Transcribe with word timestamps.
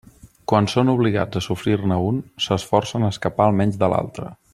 Quan 0.51 0.67
són 0.71 0.87
obligats 0.93 1.39
a 1.39 1.43
sofrir-ne 1.47 1.99
un, 2.07 2.17
s'esforcen 2.47 3.07
a 3.09 3.13
escapar 3.17 3.47
almenys 3.51 3.79
de 3.85 3.91
l'altre. 3.95 4.33